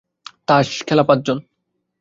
[0.47, 1.37] তাঁস খেলা পাঁচজন।